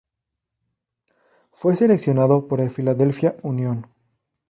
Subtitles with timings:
[1.51, 3.85] Fue seleccionado por el Philadelphia Union.